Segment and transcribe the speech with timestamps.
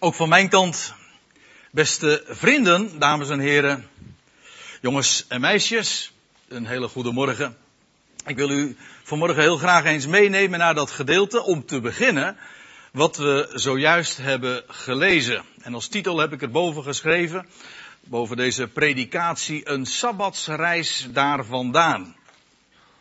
[0.00, 0.94] Ook van mijn kant,
[1.70, 3.88] beste vrienden, dames en heren,
[4.80, 6.12] jongens en meisjes,
[6.48, 7.56] een hele goede morgen.
[8.26, 12.36] Ik wil u vanmorgen heel graag eens meenemen naar dat gedeelte om te beginnen
[12.92, 15.44] wat we zojuist hebben gelezen.
[15.62, 17.46] En als titel heb ik erboven geschreven,
[18.00, 22.16] boven deze predikatie, een sabbatsreis daar vandaan.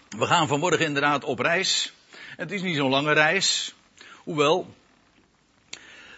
[0.09, 1.93] We gaan vanmorgen inderdaad op reis.
[2.37, 3.73] Het is niet zo'n lange reis,
[4.23, 4.75] hoewel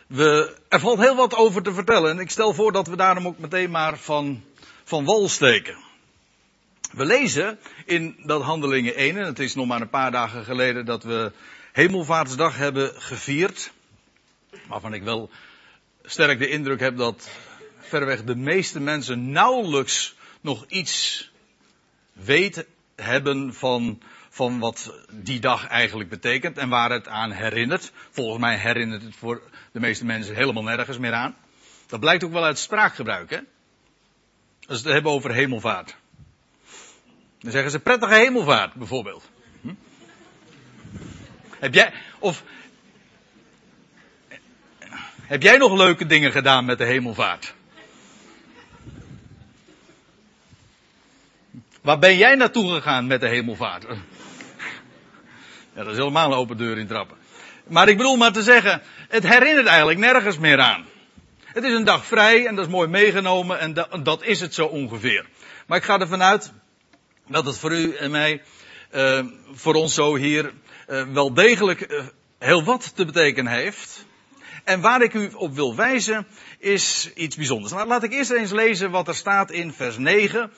[0.10, 2.12] we, er valt heel wat over te vertellen.
[2.12, 4.44] En ik stel voor dat we daarom ook meteen maar van,
[4.84, 5.78] van wal steken.
[6.92, 10.86] We lezen in dat Handelingen 1, en het is nog maar een paar dagen geleden
[10.86, 11.32] dat we
[11.72, 13.72] Hemelvaartsdag hebben gevierd.
[14.68, 15.30] Waarvan ik wel
[16.04, 17.30] sterk de indruk heb dat
[17.80, 21.32] verreweg de meeste mensen nauwelijks nog iets
[22.14, 22.66] weten
[22.96, 24.02] hebben van,
[24.40, 27.92] van wat die dag eigenlijk betekent en waar het aan herinnert.
[28.10, 31.36] Volgens mij herinnert het voor de meeste mensen helemaal nergens meer aan.
[31.88, 33.38] Dat blijkt ook wel uit spraakgebruik, hè?
[34.68, 35.96] Als we het hebben over hemelvaart.
[37.40, 39.30] Dan zeggen ze prettige hemelvaart, bijvoorbeeld.
[39.62, 39.74] Hm?
[41.60, 42.44] Heb jij, of,
[45.22, 47.54] heb jij nog leuke dingen gedaan met de hemelvaart?
[51.82, 53.86] Waar ben jij naartoe gegaan met de hemelvaart?
[55.84, 57.18] Dat is helemaal een open deur in trappen.
[57.68, 60.86] Maar ik bedoel maar te zeggen, het herinnert eigenlijk nergens meer aan.
[61.46, 64.66] Het is een dag vrij en dat is mooi meegenomen en dat, is het zo
[64.66, 65.26] ongeveer.
[65.68, 66.52] Maar ik ga ervan uit
[67.28, 68.42] dat het voor u en mij,
[68.96, 69.20] uh,
[69.52, 70.54] voor ons zo hier,
[70.88, 72.04] uh, wel degelijk uh,
[72.40, 74.06] heel wat te betekenen heeft.
[74.64, 77.74] En waar ik u op wil wijzen is iets bijzonders.
[77.74, 80.52] Nou, laat ik eerst eens lezen wat er staat in vers 9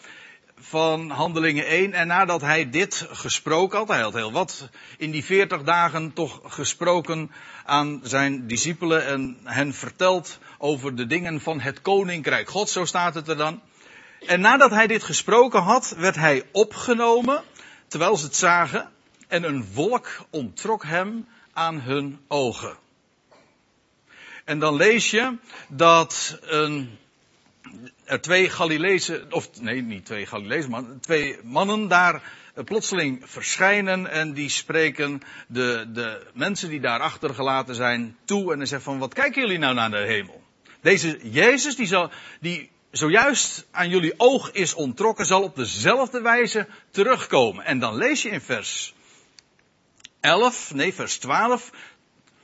[0.61, 1.93] van Handelingen 1.
[1.93, 6.39] En nadat hij dit gesproken had, hij had heel wat in die 40 dagen toch
[6.43, 7.31] gesproken
[7.65, 13.13] aan zijn discipelen en hen verteld over de dingen van het koninkrijk God, zo staat
[13.13, 13.61] het er dan.
[14.27, 17.43] En nadat hij dit gesproken had, werd hij opgenomen,
[17.87, 18.89] terwijl ze het zagen,
[19.27, 22.77] en een wolk onttrok hem aan hun ogen.
[24.45, 25.37] En dan lees je
[25.67, 26.97] dat een
[28.03, 32.21] er twee Galileese, of nee, niet twee Galileese maar twee mannen daar
[32.65, 38.67] plotseling verschijnen en die spreken de, de mensen die daar achtergelaten zijn toe en dan
[38.67, 40.43] zeggen van wat kijken jullie nou naar de hemel?
[40.81, 41.97] Deze Jezus die,
[42.39, 47.65] die zojuist aan jullie oog is ontrokken zal op dezelfde wijze terugkomen.
[47.65, 48.93] En dan lees je in vers
[50.19, 51.71] 11, nee vers 12,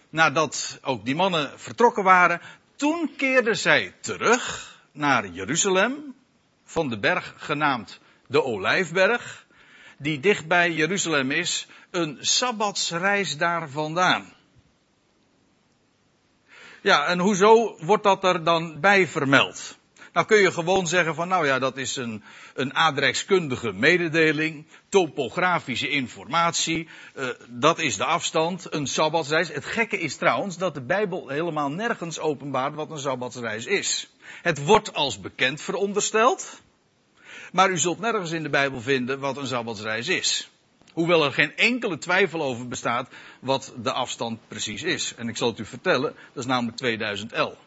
[0.09, 2.41] nadat ook die mannen vertrokken waren,
[2.75, 6.15] toen keerden zij terug naar Jeruzalem,
[6.63, 9.45] van de berg genaamd de Olijfberg,
[9.97, 14.33] die dicht bij Jeruzalem is, een sabbatsreis daar vandaan.
[16.81, 19.76] Ja, en hoezo wordt dat er dan bij vermeld?
[20.17, 22.23] Nou kun je gewoon zeggen van, nou ja, dat is een,
[22.53, 29.47] een adreskundige mededeling, topografische informatie, uh, dat is de afstand, een sabbatsreis.
[29.47, 34.09] Het gekke is trouwens dat de Bijbel helemaal nergens openbaart wat een sabbatsreis is.
[34.41, 36.61] Het wordt als bekend verondersteld.
[37.51, 40.49] Maar u zult nergens in de Bijbel vinden wat een sabbatsreis is.
[40.93, 45.13] Hoewel er geen enkele twijfel over bestaat wat de afstand precies is.
[45.15, 47.66] En ik zal het u vertellen, dat is namelijk 2000 L.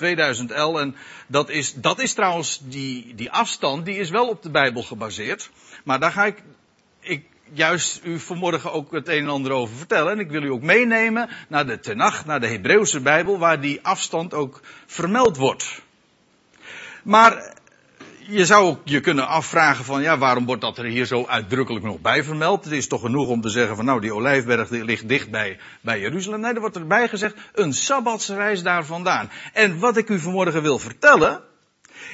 [0.00, 0.96] 2000 L en
[1.26, 5.50] dat is, dat is trouwens die, die afstand, die is wel op de Bijbel gebaseerd.
[5.84, 6.42] Maar daar ga ik,
[7.00, 10.12] ik juist u vanmorgen ook het een en ander over vertellen.
[10.12, 13.78] En ik wil u ook meenemen naar de Tenach, naar de Hebreeuwse Bijbel, waar die
[13.82, 15.82] afstand ook vermeld wordt.
[17.02, 17.58] Maar
[18.26, 22.00] je zou je kunnen afvragen van, ja, waarom wordt dat er hier zo uitdrukkelijk nog
[22.00, 22.64] bij vermeld?
[22.64, 25.58] Het is toch genoeg om te zeggen van, nou, die olijfberg die ligt dicht bij,
[25.80, 26.40] bij Jeruzalem.
[26.40, 29.30] Nee, er wordt erbij gezegd, een sabbatsreis daar vandaan.
[29.52, 31.40] En wat ik u vanmorgen wil vertellen,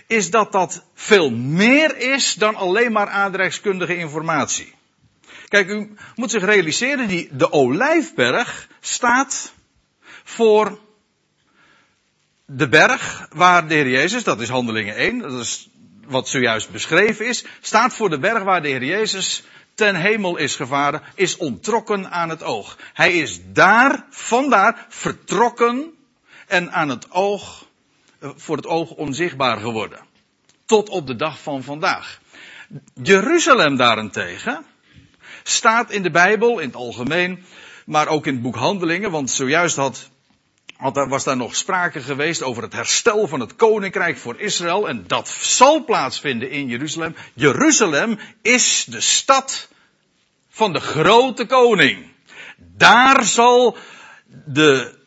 [0.07, 4.75] is dat dat veel meer is dan alleen maar aardrijkskundige informatie.
[5.49, 9.53] Kijk, u moet zich realiseren, die, de olijfberg staat
[10.25, 10.79] voor
[12.47, 15.69] de berg waar de Heer Jezus, dat is handelingen 1, dat is
[16.07, 19.45] wat zojuist beschreven is, staat voor de berg waar de Heer Jezus
[19.75, 22.79] ten hemel is gevaren, is ontrokken aan het oog.
[22.93, 25.95] Hij is daar, vandaar, vertrokken
[26.47, 27.67] en aan het oog,
[28.19, 29.99] eh, voor het oog onzichtbaar geworden.
[30.67, 32.21] Tot op de dag van vandaag.
[33.03, 34.65] Jeruzalem daarentegen,
[35.43, 37.45] staat in de Bijbel, in het algemeen,
[37.87, 40.11] maar ook in het boek Handelingen, want zojuist had,
[40.77, 45.05] had, was daar nog sprake geweest over het herstel van het koninkrijk voor Israël en
[45.07, 47.17] dat zal plaatsvinden in Jeruzalem.
[47.35, 49.69] Jeruzalem is de stad
[50.49, 52.07] van de grote koning.
[52.57, 53.77] Daar zal
[54.45, 54.99] de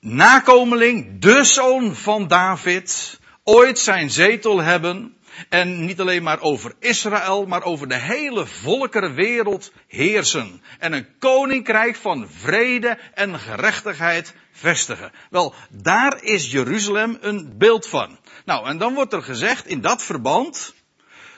[0.00, 5.13] nakomeling, de zoon van David, ooit zijn zetel hebben
[5.48, 10.62] en niet alleen maar over Israël, maar over de hele volkerenwereld heersen.
[10.78, 15.12] En een koninkrijk van vrede en gerechtigheid vestigen.
[15.30, 18.18] Wel, daar is Jeruzalem een beeld van.
[18.44, 20.74] Nou, en dan wordt er gezegd in dat verband,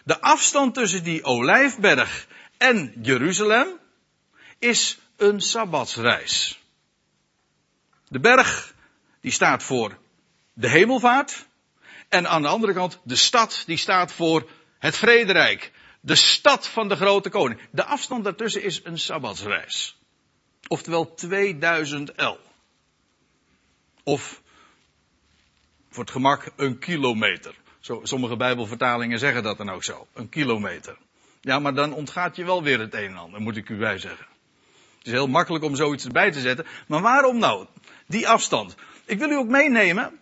[0.05, 2.27] de afstand tussen die olijfberg
[2.59, 3.69] en Jeruzalem
[4.59, 6.61] is een sabbatsreis.
[8.09, 8.75] De berg,
[9.21, 9.99] die staat voor
[10.53, 11.46] de hemelvaart.
[12.09, 15.73] En aan de andere kant, de stad, die staat voor het vrederijk.
[16.01, 17.61] De stad van de grote koning.
[17.71, 19.97] De afstand daartussen is een sabbatsreis.
[20.69, 22.39] Oftewel 2000 L.
[24.03, 24.43] Of,
[25.91, 27.55] voor het gemak, een kilometer.
[27.81, 30.07] Zo, sommige Bijbelvertalingen zeggen dat dan ook zo.
[30.15, 30.97] Een kilometer.
[31.41, 33.99] Ja, maar dan ontgaat je wel weer het een en ander, moet ik u bij
[33.99, 34.27] zeggen.
[34.99, 36.67] Het is heel makkelijk om zoiets erbij te zetten.
[36.87, 37.67] Maar waarom nou?
[38.07, 38.75] Die afstand.
[39.05, 40.19] Ik wil u ook meenemen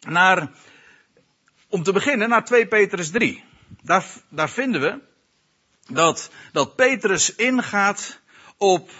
[0.00, 0.50] naar,
[1.74, 3.44] om te beginnen, naar 2 Petrus 3.
[3.82, 5.00] Daar, daar vinden we
[5.88, 8.20] dat, dat Petrus ingaat
[8.56, 8.90] op,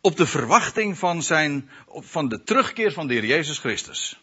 [0.00, 4.20] op de verwachting van, zijn, van de terugkeer van de Heer Jezus Christus.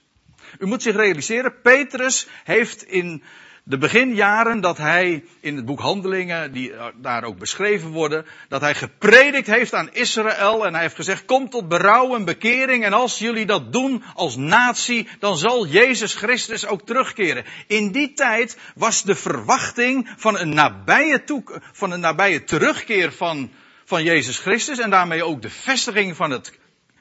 [0.60, 3.24] U moet zich realiseren, Petrus heeft in
[3.64, 8.62] de beginjaren dat hij in het boek Handelingen, die eh, daar ook beschreven worden, dat
[8.62, 12.94] hij gepredikt heeft aan Israël en hij heeft gezegd, kom tot berouw en bekering en
[12.94, 17.46] als jullie dat doen als natie, dan zal Jezus Christus ook terugkeren.
[17.68, 21.24] In die tijd was de verwachting van een nabije,
[21.72, 23.52] van een nabije terugkeer van,
[23.86, 26.60] van Jezus Christus en daarmee ook de vestiging van het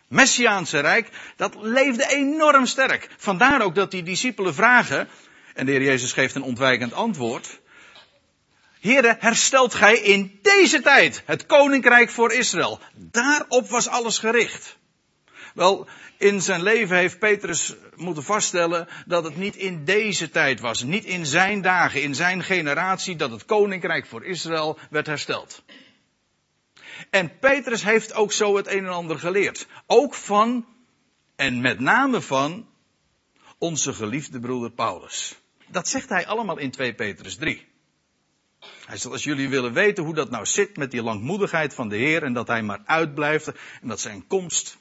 [0.09, 3.09] Messiaanse Rijk, dat leefde enorm sterk.
[3.17, 5.09] Vandaar ook dat die discipelen vragen,
[5.61, 7.61] en de Heer Jezus geeft een ontwijkend antwoord.
[8.81, 12.81] Heren, herstelt gij in deze tijd het koninkrijk voor Israël.
[12.95, 14.79] Daarop was alles gericht.
[15.55, 20.83] Wel, in zijn leven heeft Petrus moeten vaststellen dat het niet in deze tijd was,
[20.83, 25.63] niet in zijn dagen, in zijn generatie, dat het koninkrijk voor Israël werd hersteld.
[27.11, 29.67] En Petrus heeft ook zo het een en ander geleerd.
[29.87, 30.67] Ook van,
[31.37, 32.69] en met name van,
[33.59, 35.40] onze geliefde broeder Paulus.
[35.71, 37.69] Dat zegt hij allemaal in 2 Petrus 3.
[38.61, 41.97] Hij zegt, als jullie willen weten hoe dat nou zit met die langmoedigheid van de
[41.97, 43.47] Heer en dat hij maar uitblijft
[43.81, 44.79] en dat zijn komst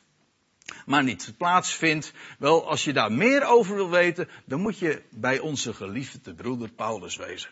[0.86, 2.13] maar niet plaatsvindt.
[2.39, 6.71] Wel, als je daar meer over wil weten, dan moet je bij onze geliefde broeder
[6.71, 7.50] Paulus wezen.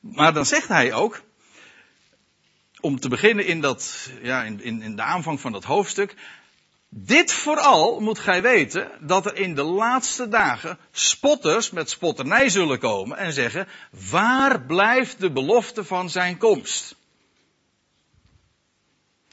[0.00, 1.22] Maar dan zegt hij ook,
[2.80, 6.14] om te beginnen in, dat, ja, in, in, in de aanvang van dat hoofdstuk,
[6.96, 12.78] dit vooral moet gij weten dat er in de laatste dagen spotters met spotternij zullen
[12.78, 13.68] komen en zeggen,
[14.10, 16.96] waar blijft de belofte van zijn komst?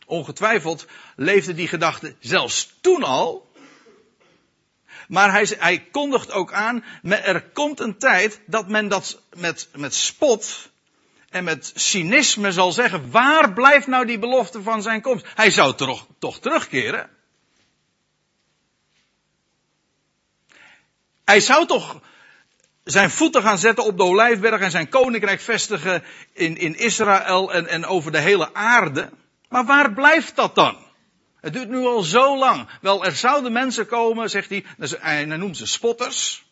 [0.06, 0.86] Ongetwijfeld
[1.16, 3.52] leefde die gedachte zelfs toen al.
[5.08, 9.94] Maar hij, hij kondigt ook aan, er komt een tijd dat men dat met, met
[9.94, 10.70] spot
[11.30, 15.26] en met cynisme zal zeggen, waar blijft nou die belofte van zijn komst?
[15.36, 17.20] Hij zou toch, toch terugkeren?
[21.32, 22.00] Hij zou toch
[22.84, 27.68] zijn voeten gaan zetten op de Olijfberg en zijn koninkrijk vestigen in, in Israël en,
[27.68, 29.10] en over de hele aarde.
[29.50, 30.78] Maar waar blijft dat dan?
[31.42, 32.68] Het duurt nu al zo lang.
[32.82, 34.64] Wel, er zouden mensen komen, zegt hij,
[35.00, 36.44] hij noemt ze spotters.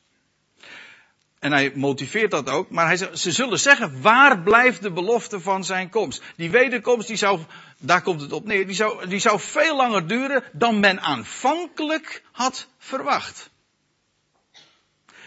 [1.39, 5.63] En hij motiveert dat ook, maar hij, ze zullen zeggen, waar blijft de belofte van
[5.63, 6.23] zijn komst?
[6.35, 7.39] Die wederkomst, die zou,
[7.77, 12.23] daar komt het op neer, die zou, die zou veel langer duren dan men aanvankelijk
[12.31, 13.49] had verwacht.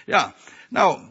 [0.05, 0.35] Ja,
[0.69, 1.11] nou,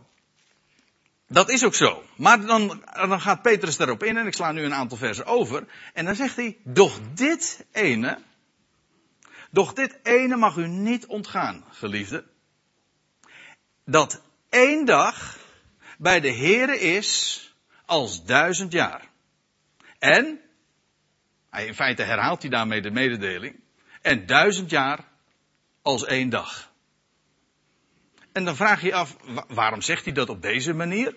[1.28, 2.04] dat is ook zo.
[2.16, 5.66] Maar dan, dan gaat Petrus daarop in en ik sla nu een aantal versen over.
[5.94, 8.18] En dan zegt hij, doch dit ene,
[9.50, 12.24] doch dit ene mag u niet ontgaan, geliefde.
[13.86, 15.38] Dat één dag
[15.98, 17.40] bij de Here is
[17.86, 19.10] als duizend jaar.
[20.00, 20.40] En,
[21.52, 23.60] in feite herhaalt hij daarmee de mededeling,
[24.02, 25.06] en duizend jaar
[25.82, 26.71] als één dag.
[28.32, 29.16] En dan vraag je je af,
[29.48, 31.16] waarom zegt hij dat op deze manier?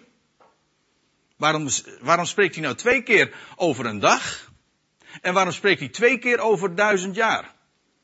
[1.36, 1.68] Waarom,
[2.00, 4.52] waarom spreekt hij nou twee keer over een dag?
[5.20, 7.54] En waarom spreekt hij twee keer over duizend jaar?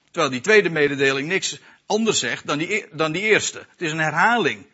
[0.04, 3.58] Terwijl die tweede mededeling niks anders zegt dan die, e-, dan die eerste.
[3.58, 4.66] Het is een herhaling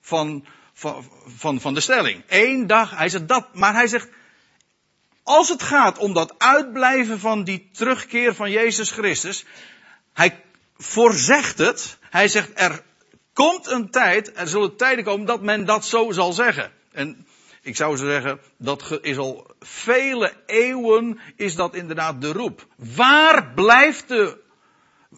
[0.00, 2.22] van, van, van, van de stelling.
[2.28, 4.08] Eén dag, hij zegt dat, maar hij zegt,
[5.22, 9.44] als het gaat om dat uitblijven van die terugkeer van Jezus Christus,
[10.12, 10.42] hij
[10.76, 12.82] voorzegt het, hij zegt er
[13.34, 16.72] komt een tijd, er zullen tijden komen dat men dat zo zal zeggen.
[16.92, 17.26] En
[17.62, 22.66] ik zou zeggen, dat is al vele eeuwen is dat inderdaad de roep.
[22.76, 24.42] Waar blijft de,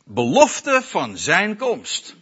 [0.05, 2.17] belofte van zijn komst.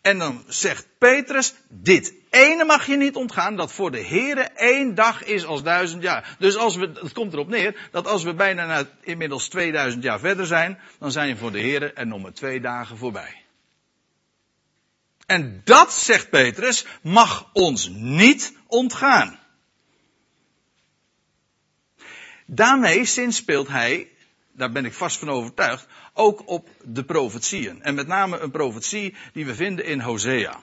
[0.00, 4.94] En dan zegt Petrus, dit ene mag je niet ontgaan, dat voor de Here één
[4.94, 6.36] dag is als duizend jaar.
[6.38, 10.18] Dus als we, het komt erop neer, dat als we bijna na, inmiddels 2000 jaar
[10.18, 13.44] verder zijn, dan zijn voor de Here er nog maar twee dagen voorbij.
[15.26, 19.38] En dat, zegt Petrus, mag ons niet ontgaan.
[22.46, 24.10] Daarmee zinspeelt hij,
[24.52, 27.82] daar ben ik vast van overtuigd, ook op de profetieën.
[27.82, 30.62] En met name een profetie die we vinden in Hosea.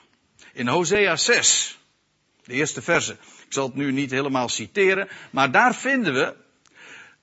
[0.54, 1.80] In Hosea 6,
[2.44, 3.12] de eerste verse.
[3.46, 6.36] Ik zal het nu niet helemaal citeren, maar daar vinden we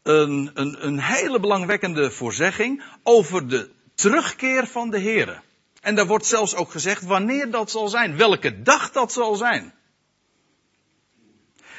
[0.02, 5.40] een, een, een hele belangwekkende voorzegging over de terugkeer van de Here.
[5.80, 9.74] En daar wordt zelfs ook gezegd wanneer dat zal zijn, welke dag dat zal zijn.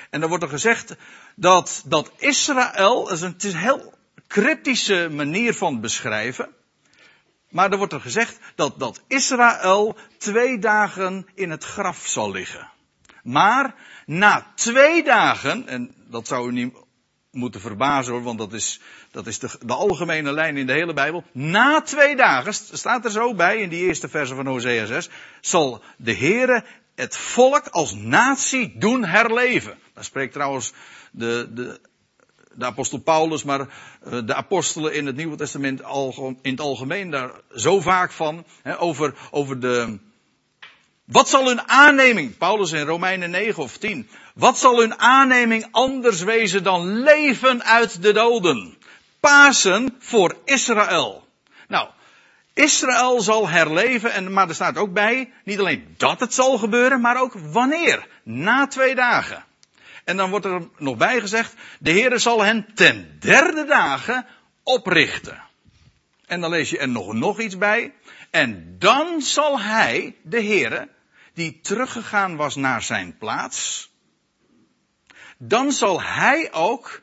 [0.10, 0.96] En dan wordt er gezegd
[1.36, 3.94] dat, dat Israël, het is een heel
[4.28, 6.50] cryptische manier van beschrijven.
[7.52, 12.70] Maar er wordt er gezegd dat, dat Israël twee dagen in het graf zal liggen.
[13.24, 16.74] Maar na twee dagen, en dat zou u niet
[17.32, 18.80] moeten verbazen hoor, want dat is,
[19.12, 21.24] dat is de, de algemene lijn in de hele Bijbel.
[21.32, 25.10] Na twee dagen, staat er zo bij in die eerste verse van Hosea 6,
[25.42, 26.66] zal de Heere
[26.96, 29.78] het volk als natie doen herleven.
[29.94, 30.74] Daar spreekt trouwens
[31.12, 31.82] de, de,
[32.54, 35.82] de apostel Paulus, maar eh, de apostelen in het Nieuwe Testament
[36.42, 38.46] in het algemeen daar zo vaak van.
[38.62, 40.00] Hè, over, over de.
[41.06, 46.22] Wat zal hun aanneming, Paulus in Romeinen 9 of 10, wat zal hun aanneming anders
[46.22, 48.78] wezen dan leven uit de doden?
[49.20, 51.28] Pasen voor Israël.
[51.68, 51.88] Nou,
[52.54, 57.02] Israël zal herleven, en, maar er staat ook bij, niet alleen dat het zal gebeuren,
[57.02, 58.08] maar ook wanneer.
[58.24, 59.46] Na twee dagen.
[60.04, 64.26] En dan wordt er nog bij gezegd, de Heere zal hen ten derde dagen
[64.64, 65.44] oprichten.
[66.26, 67.94] En dan lees je er nog, nog iets bij.
[68.30, 70.90] En dan zal hij, de Heere,
[71.34, 73.90] die teruggegaan was naar zijn plaats,
[75.38, 77.02] dan zal hij ook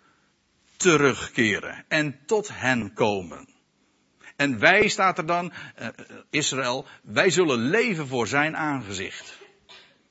[0.76, 3.49] terugkeren en tot hen komen.
[4.37, 5.88] En wij, staat er dan, uh,
[6.31, 9.38] Israël, wij zullen leven voor zijn aangezicht.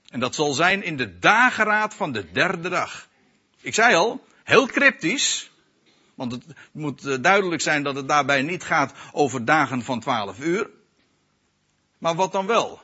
[0.07, 3.07] En dat zal zijn in de dageraad van de derde dag.
[3.61, 5.51] Ik zei al, heel cryptisch.
[6.15, 10.39] Want het moet eh, duidelijk zijn dat het daarbij niet gaat over dagen van twaalf
[10.39, 10.69] uur.
[11.97, 12.81] Maar wat dan wel?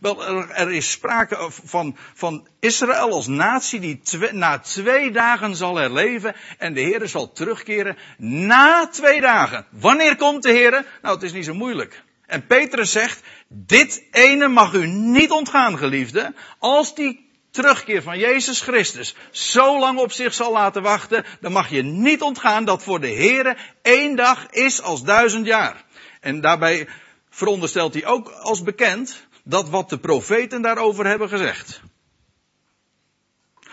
[0.00, 0.24] Wel,
[0.54, 4.00] er, is sprake van, van Israël als natie die
[4.32, 9.66] na twee dagen zal herleven en de Heer zal terugkeren na twee dagen.
[9.70, 10.86] Wanneer komt de Heer?
[11.02, 12.02] Nou, het is niet zo moeilijk.
[12.28, 18.60] En Petrus zegt, dit ene mag u niet ontgaan, geliefde, als die terugkeer van Jezus
[18.60, 23.00] Christus zo lang op zich zal laten wachten, dan mag je niet ontgaan dat voor
[23.00, 25.84] de Heere één dag is als duizend jaar.
[26.20, 26.88] En daarbij
[27.30, 31.80] veronderstelt hij ook als bekend dat wat de profeten daarover hebben gezegd.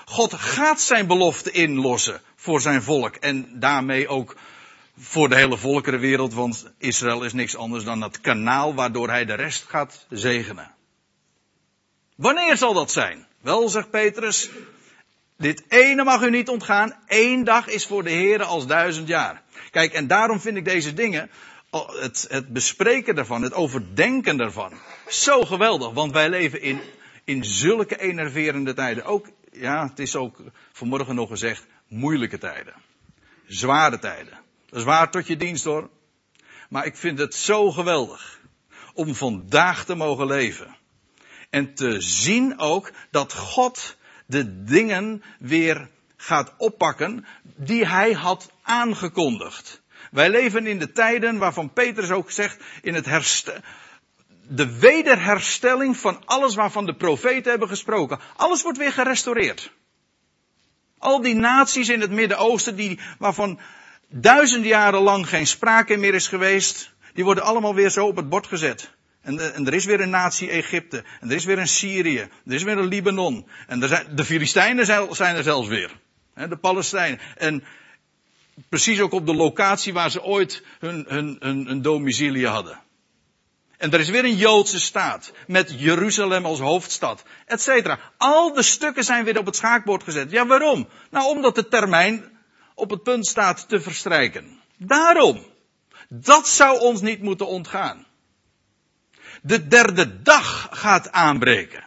[0.05, 4.35] God gaat zijn belofte inlossen voor zijn volk en daarmee ook
[4.97, 9.33] voor de hele volkerenwereld, want Israël is niks anders dan het kanaal waardoor hij de
[9.33, 10.73] rest gaat zegenen.
[12.15, 13.27] Wanneer zal dat zijn?
[13.41, 14.49] Wel, zegt Petrus,
[15.37, 16.95] dit ene mag u niet ontgaan.
[17.07, 19.43] Eén dag is voor de Heer als duizend jaar.
[19.71, 21.29] Kijk, en daarom vind ik deze dingen,
[21.71, 24.73] het, het bespreken daarvan, het overdenken daarvan,
[25.07, 25.91] zo geweldig.
[25.91, 26.79] Want wij leven in,
[27.23, 29.05] in zulke enerverende tijden.
[29.05, 30.37] Ook, ja, het is ook
[30.71, 32.73] vanmorgen nog gezegd, moeilijke tijden.
[33.47, 34.44] Zware tijden.
[34.75, 35.89] Dat is waar tot je dienst hoor.
[36.69, 38.39] Maar ik vind het zo geweldig
[38.93, 40.75] om vandaag te mogen leven.
[41.49, 49.81] En te zien ook dat God de dingen weer gaat oppakken die hij had aangekondigd.
[50.11, 53.59] Wij leven in de tijden waarvan Petrus ook zegt in het herstel,
[54.41, 58.19] de wederherstelling van alles waarvan de profeten hebben gesproken.
[58.35, 59.71] Alles wordt weer gerestaureerd.
[60.97, 63.59] Al die naties in het Midden-Oosten die, waarvan
[64.09, 68.29] duizend jaren lang geen sprake meer is geweest, die worden allemaal weer zo op het
[68.29, 68.93] bord gezet.
[69.21, 71.03] En, eh, en, er is weer een natie Egypte.
[71.19, 72.19] En er is weer een Syrië.
[72.45, 73.47] Er is weer een Libanon.
[73.67, 74.85] En er zijn, de Filistijnen
[75.15, 75.99] zijn er zelfs weer.
[76.33, 77.19] de Palestijnen.
[77.37, 77.63] En
[78.69, 82.79] precies ook op de locatie waar ze ooit hun, hun, hun, domicilie hadden.
[83.77, 85.31] En er is weer een Joodse staat.
[85.47, 87.23] Met Jeruzalem als hoofdstad.
[87.45, 87.99] Etcetera.
[88.17, 90.31] Al de stukken zijn weer op het schaakbord gezet.
[90.31, 90.87] Ja, waarom?
[91.11, 92.34] Nou, omdat de termijn
[92.75, 94.59] op het punt staat te verstrijken.
[94.77, 95.45] Daarom.
[96.09, 98.05] Dat zou ons niet moeten ontgaan.
[99.41, 101.83] De derde dag gaat aanbreken.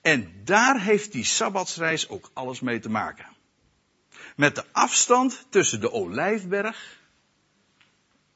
[0.00, 3.26] En daar heeft die Sabbatsreis ook alles mee te maken.
[4.36, 6.98] Met de afstand tussen de Olijfberg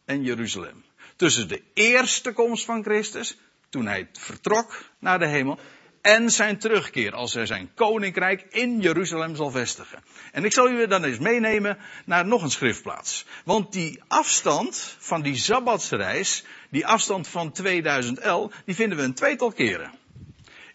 [0.04, 0.84] en Jeruzalem.
[1.16, 5.58] Tussen de eerste komst van Christus, toen hij vertrok naar de hemel,
[6.04, 10.04] en zijn terugkeer als hij zijn koninkrijk in Jeruzalem zal vestigen.
[10.32, 13.24] En ik zal u dan eens meenemen naar nog een schriftplaats.
[13.44, 19.14] Want die afstand van die Sabbatsreis, die afstand van 2000 L, die vinden we een
[19.14, 19.92] tweetal keren.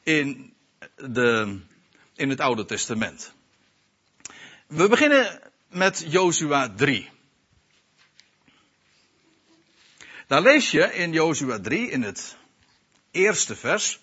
[0.03, 0.53] In,
[0.95, 1.59] de,
[2.15, 3.33] in het Oude Testament.
[4.67, 7.09] We beginnen met Jozua 3.
[10.27, 12.37] Daar lees je in Jozua 3 in het
[13.11, 13.99] eerste vers.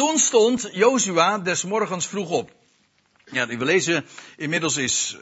[0.00, 2.50] Toen stond Jozua des morgens vroeg op.
[3.24, 5.16] Ja, we lezen, inmiddels is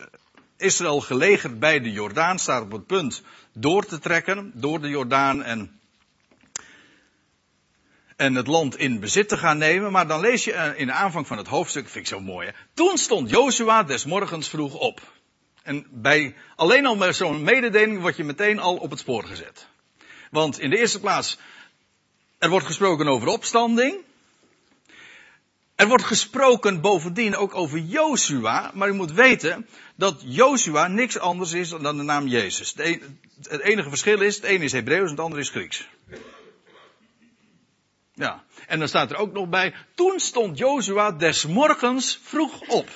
[0.56, 5.42] Israël gelegerd bij de Jordaan, staat op het punt door te trekken, door de Jordaan
[5.42, 5.80] en,
[8.16, 9.92] en het land in bezit te gaan nemen.
[9.92, 12.52] Maar dan lees je in de aanvang van het hoofdstuk, vind ik zo mooi hè.
[12.74, 15.00] Toen stond Jozua des morgens vroeg op.
[15.62, 19.66] En bij alleen al met zo'n mededeling word je meteen al op het spoor gezet.
[20.30, 21.38] Want in de eerste plaats,
[22.38, 24.06] er wordt gesproken over opstanding.
[25.78, 31.52] Er wordt gesproken bovendien ook over Joshua, maar u moet weten dat Joshua niks anders
[31.52, 32.74] is dan de naam Jezus.
[33.42, 35.88] Het enige verschil is, het ene is Hebreeuws en het andere is Grieks.
[38.14, 42.88] Ja, en dan staat er ook nog bij, toen stond Joshua des morgens vroeg op.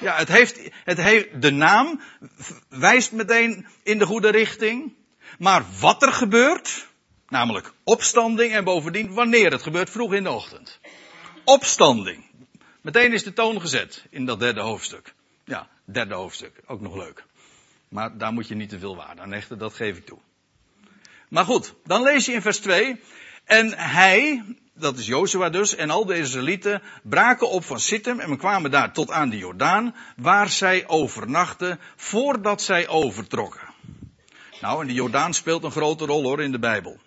[0.00, 2.00] Ja, het heeft, het heeft, de naam
[2.68, 4.94] wijst meteen in de goede richting.
[5.38, 6.86] Maar wat er gebeurt,
[7.28, 10.80] namelijk opstanding en bovendien wanneer het gebeurt, vroeg in de ochtend
[11.44, 12.24] opstanding.
[12.80, 15.14] Meteen is de toon gezet in dat derde hoofdstuk.
[15.44, 16.62] Ja, derde hoofdstuk.
[16.66, 17.24] Ook nog leuk.
[17.88, 20.18] Maar daar moet je niet te veel waarde aan hechten, dat geef ik toe.
[21.28, 23.00] Maar goed, dan lees je in vers 2.
[23.44, 24.44] En hij,
[24.74, 28.92] dat is Jozua dus, en al deze Israëlieten braken op van Sittim en kwamen daar
[28.92, 33.70] tot aan de Jordaan, waar zij overnachten voordat zij overtrokken.
[34.60, 37.00] Nou, en de Jordaan speelt een grote rol hoor in de Bijbel.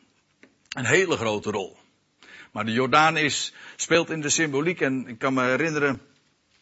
[0.69, 1.77] Een hele grote rol.
[2.55, 6.01] Maar de Jordaan is, speelt in de symboliek en ik kan me herinneren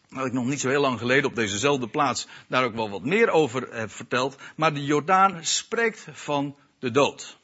[0.08, 3.02] dat ik nog niet zo heel lang geleden op dezezelfde plaats daar ook wel wat
[3.04, 4.36] meer over heb verteld.
[4.56, 7.38] Maar de Jordaan spreekt van de dood.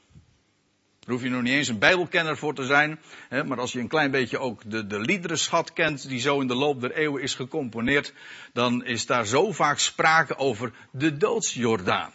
[1.01, 3.01] Daar hoef je nog niet eens een bijbelkenner voor te zijn.
[3.29, 6.55] Hè, maar als je een klein beetje ook de, de kent die zo in de
[6.55, 8.13] loop der eeuwen is gecomponeerd.
[8.53, 12.13] Dan is daar zo vaak sprake over de doodsjordaan.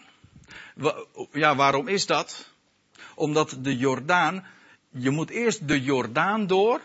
[1.31, 2.51] Ja, waarom is dat?
[3.13, 4.45] Omdat de Jordaan
[4.97, 6.81] je moet eerst de Jordaan door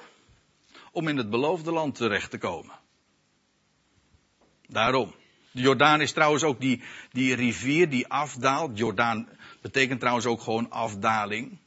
[0.92, 2.74] om in het beloofde land terecht te komen.
[4.66, 5.14] Daarom.
[5.50, 8.78] De Jordaan is trouwens ook die, die rivier die afdaalt.
[8.78, 9.28] Jordaan
[9.60, 11.58] betekent trouwens ook gewoon afdaling.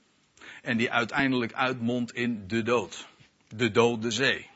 [0.61, 3.07] En die uiteindelijk uitmondt in de dood.
[3.47, 4.49] De dode zee.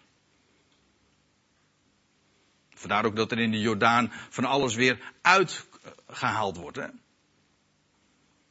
[2.70, 6.78] Vandaar ook dat er in de Jordaan van alles weer uitgehaald wordt.
[6.78, 6.88] Hè?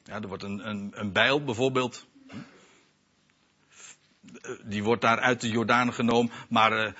[0.04, 2.06] Ja, er wordt een, een, een bijl bijvoorbeeld
[4.64, 6.32] die wordt daar uit de Jordaan genomen.
[6.48, 6.92] Maar uh,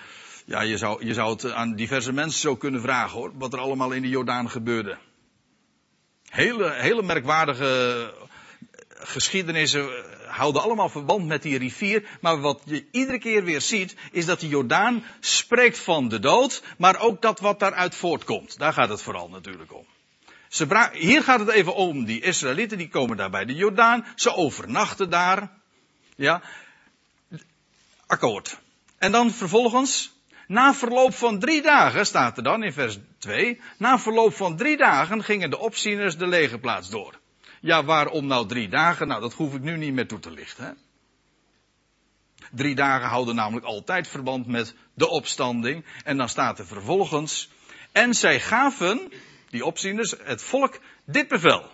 [0.45, 3.33] ja, je zou, je zou het aan diverse mensen zo kunnen vragen hoor.
[3.35, 4.99] Wat er allemaal in de Jordaan gebeurde.
[6.29, 8.13] Hele, hele merkwaardige
[8.89, 9.89] geschiedenissen
[10.27, 12.09] houden allemaal verband met die rivier.
[12.21, 16.63] Maar wat je iedere keer weer ziet, is dat de Jordaan spreekt van de dood.
[16.79, 18.59] Maar ook dat wat daaruit voortkomt.
[18.59, 19.87] Daar gaat het vooral natuurlijk om.
[20.49, 24.07] Ze hier gaat het even om die Israëlieten, die komen daar bij de Jordaan.
[24.15, 25.51] Ze overnachten daar.
[26.17, 26.43] Ja,
[28.07, 28.59] akkoord.
[28.99, 30.13] En dan vervolgens,
[30.47, 34.77] na verloop van drie dagen, staat er dan in vers 2, na verloop van drie
[34.77, 37.19] dagen gingen de opzieners de legerplaats door.
[37.61, 39.09] Ja, waarom nou drie dagen?
[39.09, 40.79] Nou, dat hoef ik nu niet meer toe te lichten.
[42.51, 45.85] Drie dagen houden namelijk altijd verband met de opstanding.
[46.05, 47.51] En dan staat er vervolgens,
[47.93, 49.13] en zij gaven,
[49.51, 51.71] die opzieners, het volk dit bevel.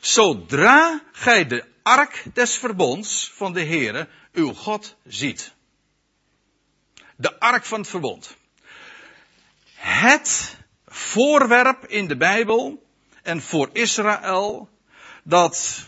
[0.00, 5.52] Zodra gij de ark des verbonds van de Heere uw God ziet.
[7.16, 8.36] De ark van het verbond.
[9.74, 12.86] Het voorwerp in de Bijbel
[13.22, 14.68] en voor Israël
[15.22, 15.86] dat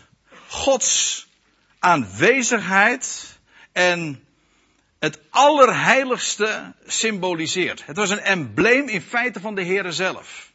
[0.48, 1.26] Gods
[1.78, 3.38] aanwezigheid
[3.72, 4.24] en
[4.98, 7.86] het allerheiligste symboliseert.
[7.86, 10.52] Het was een embleem in feite van de Heere zelf.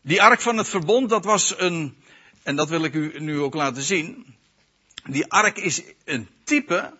[0.00, 2.03] Die ark van het verbond, dat was een,
[2.44, 4.36] en dat wil ik u nu ook laten zien,
[5.04, 6.92] die ark is een type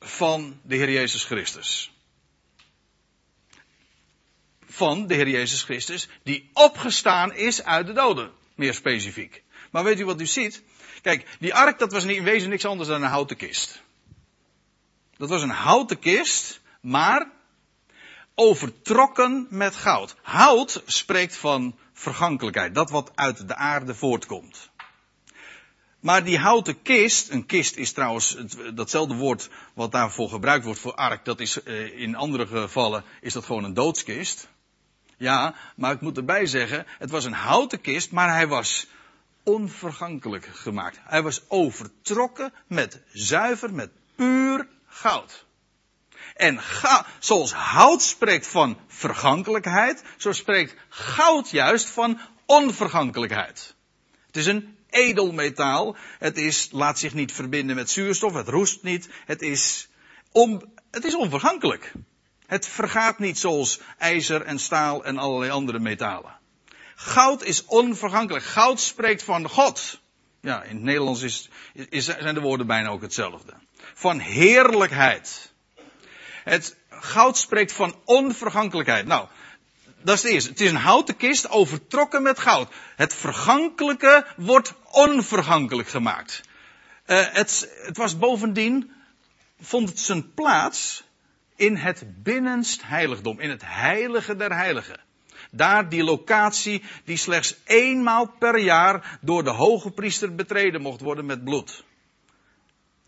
[0.00, 1.92] van de Heer Jezus Christus.
[4.66, 9.42] Van de Heer Jezus Christus, die opgestaan is uit de doden, meer specifiek.
[9.70, 10.62] Maar weet u wat u ziet?
[11.02, 13.82] Kijk, die ark dat was in wezen niks anders dan een houten kist.
[15.16, 17.30] Dat was een houten kist, maar
[18.34, 20.16] overtrokken met goud.
[20.22, 24.70] Hout spreekt van vergankelijkheid, dat wat uit de aarde voortkomt.
[26.06, 28.36] Maar die houten kist, een kist is trouwens
[28.74, 33.32] datzelfde woord wat daarvoor gebruikt wordt voor ark, dat is eh, in andere gevallen is
[33.32, 34.48] dat gewoon een doodskist.
[35.16, 38.86] Ja, maar ik moet erbij zeggen, het was een houten kist, maar hij was
[39.42, 40.98] onvergankelijk gemaakt.
[41.02, 45.44] Hij was overtrokken met zuiver, met puur goud.
[46.34, 53.74] En ga, zoals hout spreekt van vergankelijkheid, zo spreekt goud juist van onvergankelijkheid.
[54.26, 55.96] Het is een edelmetaal.
[56.18, 58.34] Het is, laat zich niet verbinden met zuurstof.
[58.34, 59.08] Het roest niet.
[59.26, 59.88] Het is,
[60.32, 61.92] on, het is onvergankelijk.
[62.46, 66.38] Het vergaat niet zoals ijzer en staal en allerlei andere metalen.
[66.94, 68.44] Goud is onvergankelijk.
[68.44, 70.00] Goud spreekt van God.
[70.40, 73.54] Ja, in het Nederlands is, is, zijn de woorden bijna ook hetzelfde.
[73.94, 75.52] Van heerlijkheid.
[76.44, 79.06] Het goud spreekt van onvergankelijkheid.
[79.06, 79.28] Nou,
[80.06, 80.50] dat is het eerste.
[80.50, 82.72] Het is een houten kist overtrokken met goud.
[82.96, 86.40] Het vergankelijke wordt onvergankelijk gemaakt.
[87.06, 88.90] Uh, het, het was bovendien,
[89.60, 91.04] vond het zijn plaats
[91.56, 95.00] in het binnenst heiligdom, in het heilige der heiligen.
[95.50, 101.26] Daar die locatie die slechts eenmaal per jaar door de hoge priester betreden mocht worden
[101.26, 101.84] met bloed.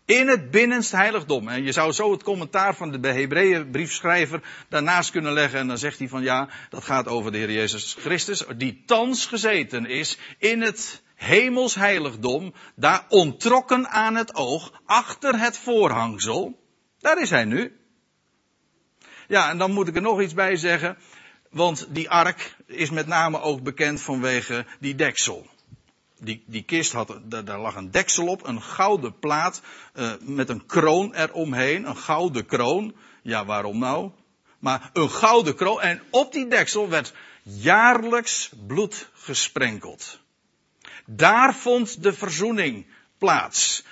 [0.09, 1.47] In het binnenste heiligdom.
[1.47, 5.59] En je zou zo het commentaar van de Hebreeënbriefschrijver daarnaast kunnen leggen.
[5.59, 8.45] En dan zegt hij van ja, dat gaat over de Heer Jezus Christus.
[8.57, 12.53] Die thans gezeten is in het hemels heiligdom.
[12.75, 14.81] Daar ontrokken aan het oog.
[14.85, 16.59] Achter het voorhangsel.
[16.99, 17.79] Daar is hij nu.
[19.27, 20.97] Ja, en dan moet ik er nog iets bij zeggen.
[21.49, 25.47] Want die ark is met name ook bekend vanwege die deksel
[26.19, 29.61] die, die kist had, daar, lag een deksel op, een gouden plaat
[29.95, 32.95] uh, met een kroon eromheen, een gouden kroon.
[33.21, 34.11] Ja, waarom nou?
[34.59, 40.19] Maar een gouden kroon en op die deksel werd jaarlijks bloed gesprenkeld.
[41.05, 42.85] Daar vond de verzoening
[43.17, 43.83] plaats.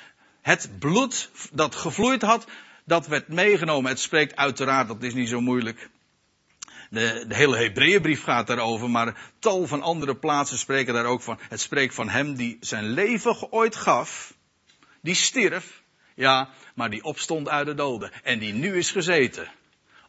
[0.41, 2.45] Het bloed dat gevloeid had,
[2.83, 3.91] dat werd meegenomen.
[3.91, 5.89] Het spreekt uiteraard, dat is niet zo moeilijk,
[6.89, 11.39] de, de hele Hebreeënbrief gaat daarover, maar tal van andere plaatsen spreken daar ook van.
[11.49, 14.33] Het spreekt van hem die zijn leven ooit gaf,
[15.01, 15.81] die stierf,
[16.15, 19.51] ja, maar die opstond uit de doden en die nu is gezeten.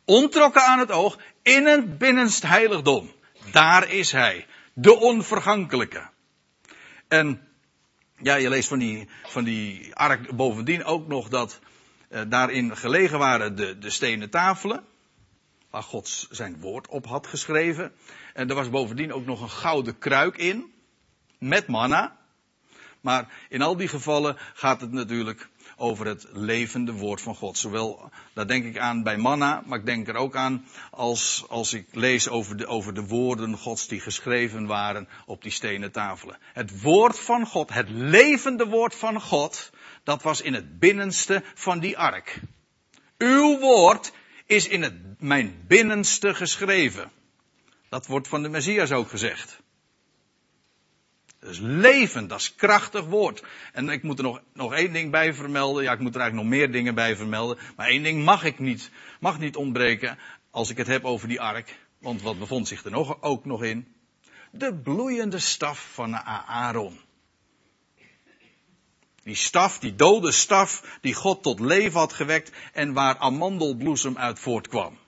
[0.04, 3.12] Ontrokken aan het oog in een binnenst heiligdom.
[3.52, 6.08] Daar is hij, de onvergankelijke.
[7.08, 7.48] En
[8.16, 11.60] ja, je leest van die, van die ark bovendien ook nog dat
[12.08, 14.84] eh, daarin gelegen waren de, de stenen tafelen
[15.70, 17.92] waar God zijn woord op had geschreven.
[18.34, 20.72] En er was bovendien ook nog een gouden kruik in,
[21.38, 22.16] met manna.
[23.00, 27.58] Maar in al die gevallen gaat het natuurlijk over het levende woord van God.
[27.58, 31.72] Zowel, daar denk ik aan bij manna, maar ik denk er ook aan als, als
[31.72, 36.38] ik lees over de, over de woorden Gods die geschreven waren op die stenen tafelen.
[36.52, 39.70] Het woord van God, het levende woord van God,
[40.02, 42.40] dat was in het binnenste van die ark.
[43.18, 44.12] Uw woord
[44.48, 47.10] is in het, mijn binnenste geschreven.
[47.88, 49.60] Dat wordt van de Messias ook gezegd.
[51.40, 53.42] Dat is levend, dat is krachtig woord.
[53.72, 55.82] En ik moet er nog, nog één ding bij vermelden.
[55.82, 57.58] Ja, ik moet er eigenlijk nog meer dingen bij vermelden.
[57.76, 60.18] Maar één ding mag ik niet, mag niet ontbreken
[60.50, 61.78] als ik het heb over die ark.
[61.98, 63.94] Want wat bevond zich er nog, ook nog in?
[64.50, 67.00] De bloeiende staf van Aaron.
[69.28, 74.38] Die staf, die dode staf, die God tot leven had gewekt en waar amandelbloesem uit
[74.38, 74.98] voortkwam.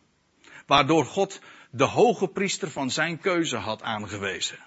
[0.66, 4.58] Waardoor God de hoge priester van zijn keuze had aangewezen.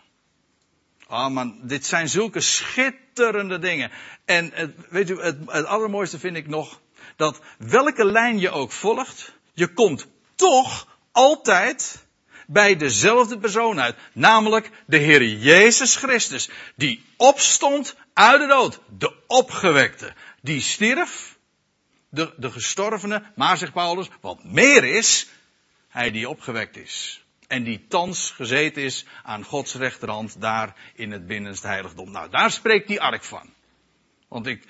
[1.07, 3.91] Ah man, dit zijn zulke schitterende dingen.
[4.25, 6.81] En weet u, het, het allermooiste vind ik nog,
[7.15, 12.05] dat welke lijn je ook volgt, je komt toch altijd
[12.47, 13.95] bij dezelfde persoon uit.
[14.13, 16.49] Namelijk de Heer Jezus Christus.
[16.75, 18.79] Die opstond uit de dood.
[18.97, 20.13] De opgewekte.
[20.41, 21.37] Die stierf.
[22.09, 23.23] De, de gestorvene.
[23.35, 25.27] Maar zegt Paulus, wat meer is.
[25.87, 27.25] Hij die opgewekt is.
[27.47, 32.11] En die thans gezeten is aan Gods rechterhand daar in het binnenste heiligdom.
[32.11, 33.53] Nou, daar spreekt die ark van.
[34.27, 34.63] Want ik,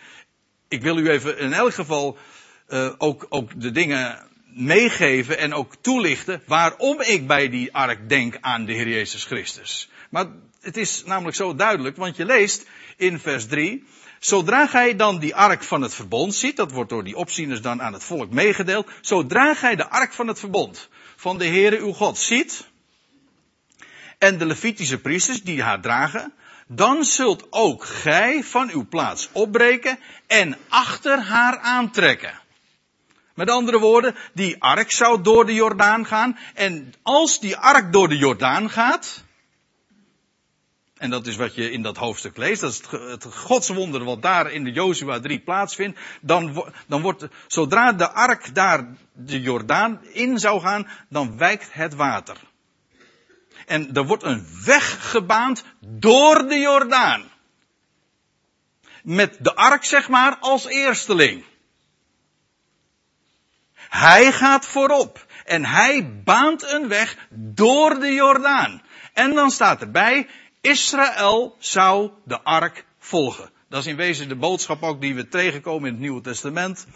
[0.67, 2.17] ik wil u even in elk geval
[2.69, 8.37] uh, ook, ook de dingen meegeven en ook toelichten waarom ik bij die ark denk
[8.41, 9.89] aan de Heer Jezus Christus.
[10.09, 10.27] Maar
[10.61, 13.83] het is namelijk zo duidelijk, want je leest in vers 3,
[14.25, 17.81] zodra gij dan die ark van het verbond ziet, dat wordt door die opzieners dan
[17.81, 21.93] aan het volk meegedeeld, zodra gij de ark van het verbond van de Heere uw
[21.93, 22.67] God ziet,
[24.17, 26.33] en de Levitische priesters die haar dragen,
[26.67, 32.41] dan zult ook gij van uw plaats opbreken en achter haar aantrekken.
[33.33, 36.37] Met andere woorden, die ark zou door de Jordaan gaan.
[36.53, 39.23] En als die ark door de Jordaan gaat.
[41.03, 42.61] En dat is wat je in dat hoofdstuk leest.
[42.61, 42.91] Dat is het,
[43.23, 45.99] het godswonder wat daar in de Jozua 3 plaatsvindt.
[46.21, 51.93] Dan, dan wordt, zodra de ark daar de Jordaan in zou gaan, dan wijkt het
[51.93, 52.37] water.
[53.65, 57.31] En er wordt een weg gebaand door de Jordaan.
[59.03, 61.43] Met de ark, zeg maar, als eersteling.
[63.89, 65.25] Hij gaat voorop.
[65.45, 68.81] En hij baant een weg door de Jordaan.
[69.13, 70.27] En dan staat erbij,
[70.63, 73.49] Israël zou de ark volgen.
[73.69, 76.87] Dat is in wezen de boodschap ook die we tegenkomen in het Nieuwe Testament.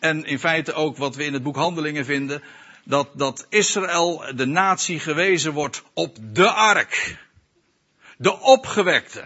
[0.00, 2.42] En in feite ook wat we in het boek Handelingen vinden.
[2.84, 7.16] Dat, dat Israël, de natie, gewezen wordt op de ark.
[8.16, 9.24] De opgewekte.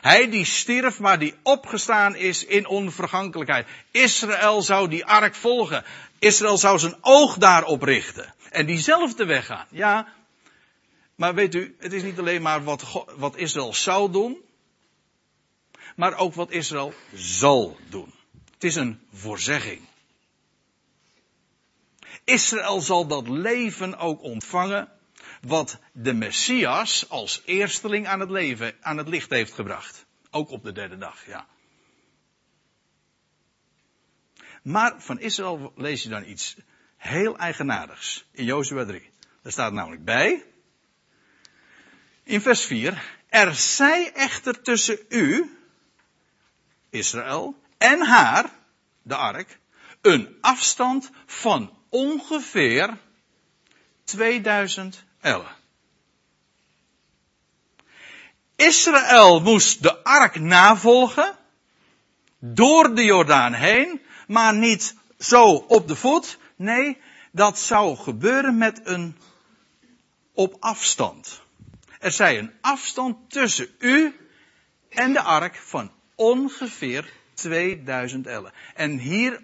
[0.00, 3.66] Hij die stierf, maar die opgestaan is in onvergankelijkheid.
[3.90, 5.84] Israël zou die ark volgen.
[6.18, 8.34] Israël zou zijn oog daarop richten.
[8.50, 9.66] En diezelfde weg gaan.
[9.70, 10.06] Ja,
[11.14, 14.40] maar weet u, het is niet alleen maar wat, wat Israël zou doen.
[15.96, 18.14] Maar ook wat Israël zal doen.
[18.52, 19.80] Het is een voorzegging.
[22.24, 24.88] Israël zal dat leven ook ontvangen
[25.40, 30.06] wat de Messias als eersteling aan het leven, aan het licht heeft gebracht.
[30.30, 31.46] Ook op de derde dag, ja.
[34.62, 36.56] Maar van Israël lees je dan iets
[36.96, 39.10] heel eigenaardigs in Jozua 3.
[39.42, 40.44] Daar staat namelijk bij,
[42.24, 45.56] in vers 4, er zij echter tussen u,
[46.90, 48.50] Israël, en haar,
[49.02, 49.58] de ark,
[50.00, 52.98] een afstand van ongeveer
[54.04, 55.56] 2000 ellen.
[58.56, 61.36] Israël moest de ark navolgen,
[62.38, 66.38] door de Jordaan heen, maar niet zo op de voet.
[66.56, 66.98] Nee,
[67.32, 69.16] dat zou gebeuren met een
[70.32, 71.40] op afstand.
[72.02, 74.16] Er zij een afstand tussen u
[74.88, 78.52] en de ark van ongeveer 2000 ellen.
[78.74, 79.42] En hier,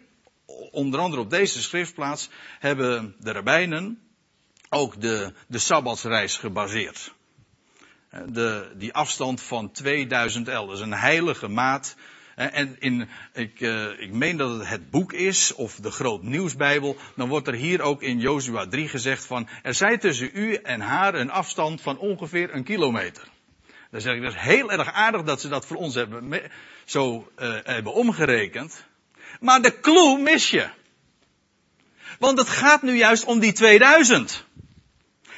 [0.70, 4.02] onder andere op deze schriftplaats, hebben de rabbijnen
[4.68, 7.14] ook de, de Sabbatsreis gebaseerd.
[8.26, 10.66] De, die afstand van 2000 el.
[10.66, 11.96] Dat is een heilige maat.
[12.38, 16.96] En in, ik, uh, ik meen dat het het boek is, of de Groot Nieuwsbijbel,
[17.16, 20.80] dan wordt er hier ook in Jozua 3 gezegd van, er zij tussen u en
[20.80, 23.28] haar een afstand van ongeveer een kilometer.
[23.90, 26.40] Dan zeg ik, dat is heel erg aardig dat ze dat voor ons hebben,
[26.84, 28.84] zo uh, hebben omgerekend.
[29.40, 30.68] Maar de clue mis je.
[32.18, 34.46] Want het gaat nu juist om die 2000.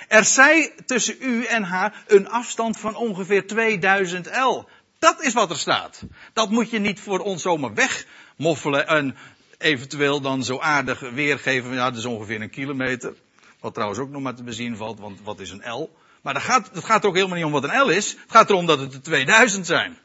[0.08, 4.68] Er zij tussen u en haar een afstand van ongeveer 2000 L.
[5.00, 6.02] Dat is wat er staat.
[6.32, 9.16] Dat moet je niet voor ons zomaar wegmoffelen en
[9.58, 11.74] eventueel dan zo aardig weergeven.
[11.74, 13.14] Ja, dat is ongeveer een kilometer.
[13.60, 15.96] Wat trouwens ook nog maar te bezien valt, want wat is een L?
[16.22, 18.10] Maar dat gaat, gaat er ook helemaal niet om wat een L is.
[18.10, 19.98] Het gaat erom dat het er 2000 zijn.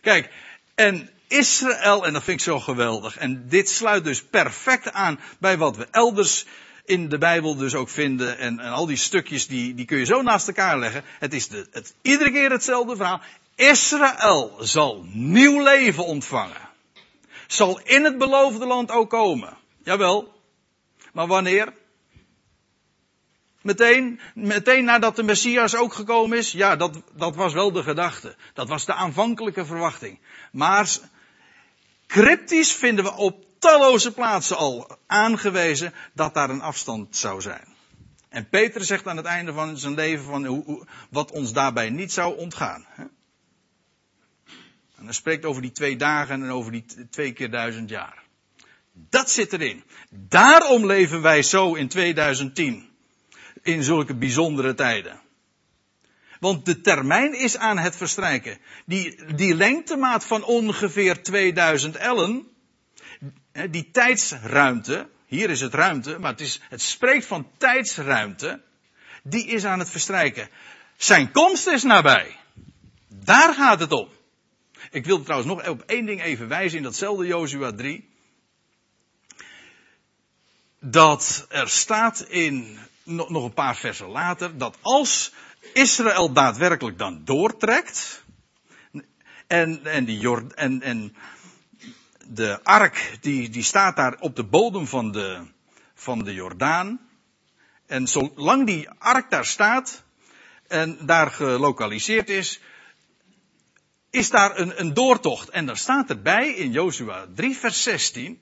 [0.00, 0.30] Kijk,
[0.74, 3.16] en Israël, en dat vind ik zo geweldig.
[3.16, 6.46] En dit sluit dus perfect aan bij wat we elders
[6.84, 8.38] in de Bijbel dus ook vinden.
[8.38, 11.04] En, en al die stukjes die, die kun je zo naast elkaar leggen.
[11.18, 13.20] Het is de, het, iedere keer hetzelfde verhaal.
[13.54, 16.70] Israël zal nieuw leven ontvangen.
[17.46, 19.56] Zal in het beloofde land ook komen.
[19.84, 20.40] Jawel.
[21.12, 21.72] Maar wanneer?
[23.60, 26.52] Meteen, meteen nadat de Messias ook gekomen is?
[26.52, 28.36] Ja, dat, dat was wel de gedachte.
[28.54, 30.18] Dat was de aanvankelijke verwachting.
[30.52, 30.88] Maar
[32.06, 37.64] cryptisch vinden we op talloze plaatsen al aangewezen dat daar een afstand zou zijn.
[38.28, 42.12] En Peter zegt aan het einde van zijn leven van hoe, wat ons daarbij niet
[42.12, 42.86] zou ontgaan.
[44.96, 48.22] En hij spreekt over die twee dagen en over die twee keer duizend jaar.
[48.92, 49.84] Dat zit erin.
[50.10, 52.88] Daarom leven wij zo in 2010.
[53.62, 55.20] In zulke bijzondere tijden.
[56.40, 58.58] Want de termijn is aan het verstrijken.
[58.86, 62.51] Die, die lengtemaat van ongeveer 2000 ellen,
[63.70, 68.60] die tijdsruimte, hier is het ruimte, maar het, is, het spreekt van tijdsruimte,
[69.22, 70.48] die is aan het verstrijken.
[70.96, 72.36] Zijn komst is nabij.
[73.08, 74.08] Daar gaat het om.
[74.90, 78.10] Ik wil trouwens nog op één ding even wijzen in datzelfde Jozua 3.
[80.78, 85.32] Dat er staat in, nog een paar versen later, dat als
[85.72, 88.22] Israël daadwerkelijk dan doortrekt,
[89.46, 91.16] en, en, die Jord, en, en
[92.26, 95.46] de ark die, die staat daar op de bodem van de,
[95.94, 97.00] van de Jordaan.
[97.86, 100.04] En zolang die ark daar staat
[100.68, 102.60] en daar gelokaliseerd is,
[104.10, 105.48] is daar een, een doortocht.
[105.48, 108.40] En daar staat erbij in Jozua 3 vers 16.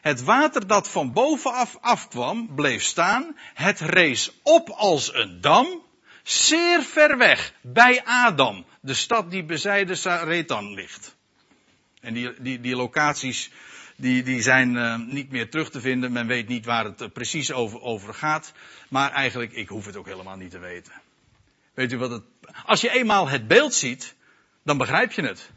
[0.00, 3.36] Het water dat van bovenaf afkwam, bleef staan.
[3.54, 5.82] Het rees op als een dam,
[6.22, 11.15] zeer ver weg, bij Adam, de stad die bezijde Saretan ligt.
[12.06, 13.50] En die, die, die locaties,
[13.96, 16.12] die, die zijn uh, niet meer terug te vinden.
[16.12, 18.52] Men weet niet waar het precies over, over gaat.
[18.88, 20.92] Maar eigenlijk, ik hoef het ook helemaal niet te weten.
[21.74, 22.22] Weet u wat het,
[22.64, 24.14] als je eenmaal het beeld ziet,
[24.62, 25.50] dan begrijp je het.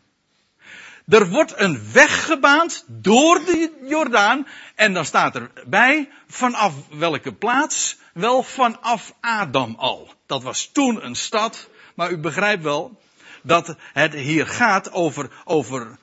[1.08, 4.48] Er wordt een weg gebaand door de Jordaan.
[4.76, 7.98] En dan staat erbij, vanaf welke plaats?
[8.14, 10.14] Wel vanaf Adam al.
[10.26, 11.70] Dat was toen een stad.
[11.96, 13.02] Maar u begrijpt wel
[13.44, 15.98] dat het hier gaat over, over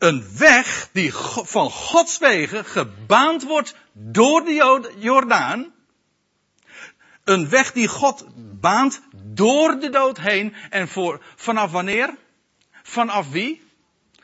[0.00, 5.72] een weg die van Gods wegen gebaand wordt door de Jordaan.
[7.24, 8.24] Een weg die God
[8.60, 10.54] baant door de dood heen.
[10.70, 12.14] En voor, vanaf wanneer?
[12.82, 13.62] Vanaf wie?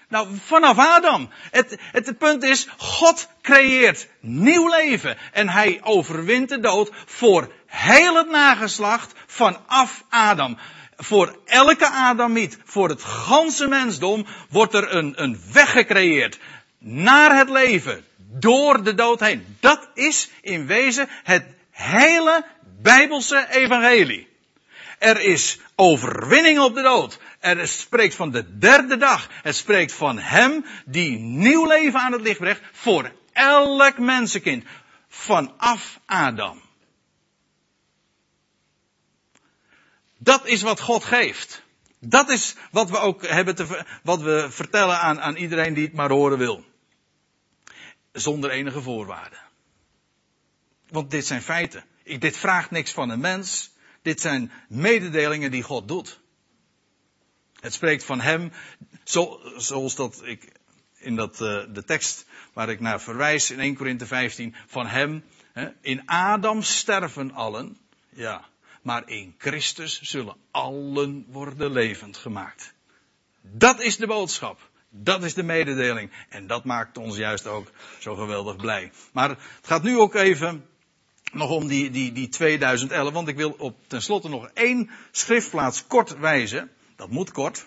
[0.09, 1.31] Nou, vanaf Adam.
[1.51, 5.17] Het, het, het, punt is, God creëert nieuw leven.
[5.33, 10.59] En hij overwint de dood voor heel het nageslacht vanaf Adam.
[10.97, 16.39] Voor elke Adamiet, voor het ganse mensdom, wordt er een, een weg gecreëerd.
[16.79, 18.05] Naar het leven.
[18.17, 19.57] Door de dood heen.
[19.61, 22.45] Dat is in wezen het hele
[22.83, 24.29] Bijbelse evangelie.
[24.99, 27.19] Er is overwinning op de dood.
[27.41, 29.29] Er spreekt van de derde dag.
[29.43, 34.65] Het spreekt van Hem die nieuw leven aan het licht brengt voor elk mensenkind.
[35.09, 36.66] Vanaf Adam.
[40.27, 41.63] Dat is wat God geeft.
[41.99, 45.93] Dat is wat we ook hebben te, wat we vertellen aan, aan iedereen die het
[45.93, 46.65] maar horen wil.
[48.13, 49.39] Zonder enige voorwaarden.
[50.89, 51.85] Want dit zijn feiten.
[52.03, 53.71] Ik, dit vraagt niks van een mens.
[54.03, 56.21] Dit zijn mededelingen die God doet.
[57.61, 58.53] Het spreekt van hem,
[59.05, 60.53] zo, zoals dat ik
[60.95, 65.25] in dat, uh, de tekst waar ik naar verwijs in 1 Korinthe 15, van hem,
[65.53, 68.45] hè, in Adam sterven allen, ja,
[68.87, 72.75] maar in Christus zullen allen worden levend gemaakt.
[73.41, 74.71] Dat is de boodschap.
[74.89, 76.11] Dat is de mededeling.
[76.29, 78.93] En dat maakt ons juist ook zo geweldig blij.
[79.13, 80.67] Maar het gaat nu ook even
[81.33, 86.19] nog om die, die, die 2011, want ik wil op tenslotte nog één schriftplaats kort
[86.19, 86.71] wijzen.
[86.97, 87.67] Dat moet kort.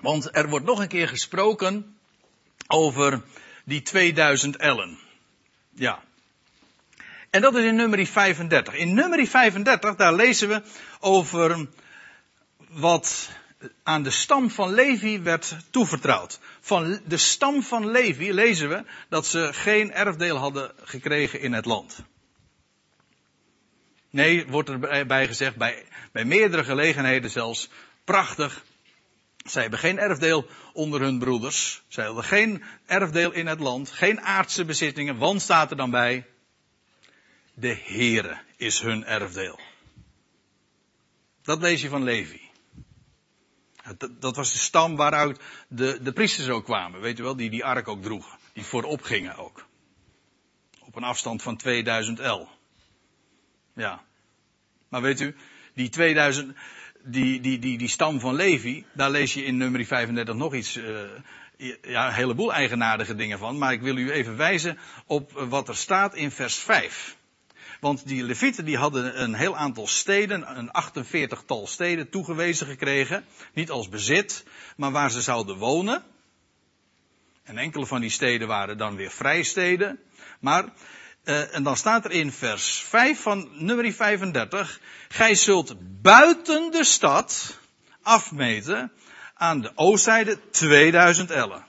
[0.00, 1.96] Want er wordt nog een keer gesproken
[2.66, 3.22] over
[3.64, 4.98] die 2000 ellen.
[5.74, 6.02] Ja.
[7.32, 8.74] En dat is in nummer 35.
[8.74, 10.62] In nummer 35, daar lezen we
[11.00, 11.66] over
[12.68, 13.30] wat
[13.82, 16.40] aan de stam van Levi werd toevertrouwd.
[16.60, 21.64] Van de stam van Levi lezen we dat ze geen erfdeel hadden gekregen in het
[21.64, 22.04] land.
[24.10, 27.68] Nee, wordt erbij gezegd, bij, bij meerdere gelegenheden zelfs,
[28.04, 28.64] prachtig.
[29.44, 31.82] Zij hebben geen erfdeel onder hun broeders.
[31.88, 33.90] Zij hadden geen erfdeel in het land.
[33.90, 35.18] Geen aardse bezittingen.
[35.18, 36.26] Want staat er dan bij.
[37.54, 39.60] De Heere is hun erfdeel.
[41.42, 42.40] Dat lees je van Levi.
[44.18, 47.00] Dat, was de stam waaruit de, de priesters ook kwamen.
[47.00, 48.38] Weet u wel, die die ark ook droegen.
[48.52, 49.66] Die voorop gingen ook.
[50.80, 52.48] Op een afstand van 2000 L.
[53.74, 54.04] Ja.
[54.88, 55.36] Maar weet u,
[55.74, 56.56] die 2000,
[57.04, 60.76] die, die, die, die stam van Levi, daar lees je in nummer 35 nog iets,
[60.76, 61.00] uh,
[61.82, 63.58] ja, een heleboel eigenaardige dingen van.
[63.58, 67.16] Maar ik wil u even wijzen op wat er staat in vers 5.
[67.82, 73.24] Want die levieten die hadden een heel aantal steden, een 48-tal steden toegewezen gekregen.
[73.54, 74.44] Niet als bezit,
[74.76, 76.02] maar waar ze zouden wonen.
[77.42, 80.00] En enkele van die steden waren dan weer vrijsteden.
[80.40, 80.64] Maar,
[81.24, 84.80] uh, en dan staat er in vers 5 van nummer 35.
[85.08, 87.58] Gij zult buiten de stad
[88.02, 88.92] afmeten
[89.34, 91.66] aan de oostzijde 2000 ellen.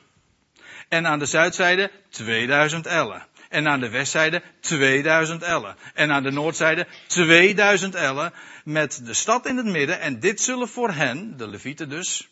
[0.89, 3.28] En aan de zuidzijde 2000 ellen.
[3.54, 5.76] En aan de westzijde 2000 ellen.
[5.94, 8.34] En aan de noordzijde 2000 ellen.
[8.63, 10.00] Met de stad in het midden.
[10.00, 12.30] En dit zullen voor hen, de levieten dus,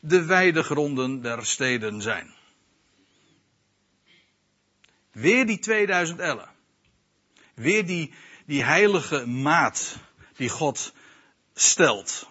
[0.00, 2.34] de weidegronden der steden zijn.
[5.12, 6.48] Weer die 2000 ellen.
[7.54, 8.14] Weer die,
[8.46, 9.96] die heilige maat
[10.36, 10.92] die God
[11.54, 12.28] stelt.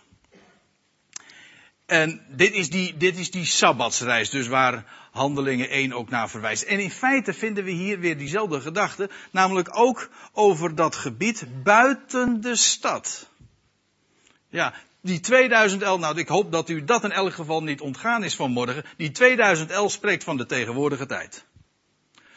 [1.86, 6.64] En dit is die, dit is die sabbatsreis, dus waar Handelingen 1 ook naar verwijst.
[6.64, 12.42] En in feite vinden we hier weer diezelfde gedachte, namelijk ook over dat gebied buiten
[12.42, 13.30] de stad.
[14.50, 18.24] Ja, die 2000 L, nou ik hoop dat u dat in elk geval niet ontgaan
[18.24, 18.86] is vanmorgen.
[18.98, 21.46] Die 2000 L spreekt van de tegenwoordige tijd.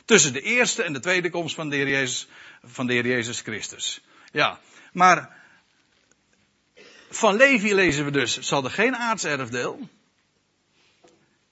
[0.05, 2.29] Tussen de eerste en de tweede komst van de Heer Jezus,
[2.65, 4.05] van de Heer Jezus Christus.
[4.33, 4.61] Ja,
[4.93, 5.37] maar
[7.11, 9.89] van Levi lezen we dus, ze hadden geen aardserfdeel.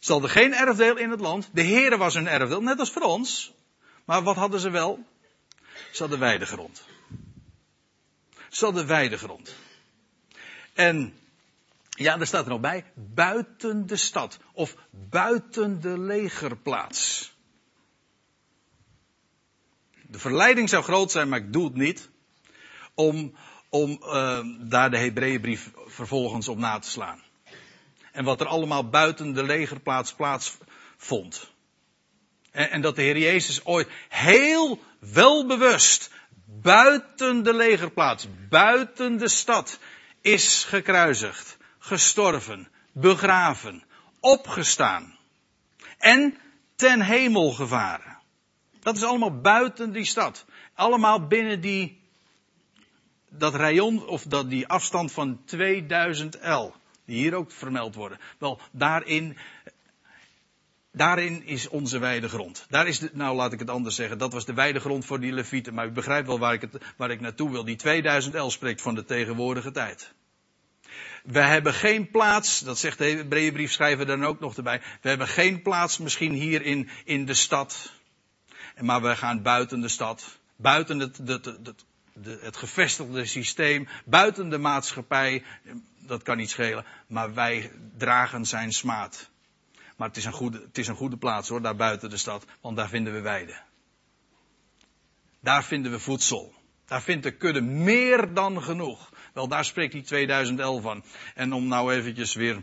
[0.05, 1.49] Ze hadden geen erfdeel in het land.
[1.53, 3.53] De Heere was hun erfdeel, net als voor ons.
[4.05, 5.07] Maar wat hadden ze wel?
[5.93, 6.85] Ze hadden weidegrond.
[8.49, 9.55] Ze hadden weidegrond.
[10.73, 11.15] En
[11.89, 17.33] ja, er staat er nog bij, buiten de stad of buiten de legerplaats.
[20.03, 22.09] De verleiding zou groot zijn, maar ik doe het niet,
[22.95, 23.35] om,
[23.69, 27.24] om uh, daar de Hebreeënbrief vervolgens op na te slaan.
[28.15, 31.51] En wat er allemaal buiten de legerplaats plaatsvond.
[32.51, 36.11] En, en dat de Heer Jezus ooit heel welbewust
[36.47, 39.79] buiten de legerplaats, buiten de stad,
[40.21, 43.85] is gekruisigd, gestorven, begraven,
[44.21, 45.19] opgestaan
[45.99, 46.39] en
[46.77, 48.19] ten hemel gevaren.
[48.81, 50.45] Dat is allemaal buiten die stad.
[50.75, 52.03] Allemaal binnen die,
[53.29, 56.75] dat rayon of dat, die afstand van 2000 L.
[57.07, 58.19] Die hier ook vermeld worden.
[58.39, 59.37] Wel, daarin,
[60.93, 62.67] daarin is onze weidegrond.
[62.69, 65.75] Daar is nou laat ik het anders zeggen, dat was de weidegrond voor die levieten.
[65.75, 67.65] Maar u begrijpt wel waar ik, het, waar ik naartoe wil.
[67.65, 70.13] Die 2000 L spreekt van de tegenwoordige tijd.
[71.25, 74.83] We hebben geen plaats, dat zegt de Hebreeënbrief schrijven dan ook nog erbij.
[75.01, 77.93] We hebben geen plaats misschien hier in, in de stad.
[78.81, 80.39] Maar we gaan buiten de stad.
[80.57, 81.85] Buiten het, het,
[82.41, 83.89] het gevestigde systeem.
[84.05, 85.43] Buiten de maatschappij
[86.07, 86.85] dat kan niet schelen.
[87.07, 89.31] Maar wij dragen zijn smaad.
[89.97, 92.45] Maar het is een goede, het is een goede plaats hoor, daar buiten de stad.
[92.61, 93.63] Want daar vinden we weiden.
[95.41, 96.55] Daar vinden we voedsel.
[96.87, 99.13] Daar vindt de kudde meer dan genoeg.
[99.33, 101.05] Wel, daar spreekt die 2011 van.
[101.35, 102.63] En om nou eventjes weer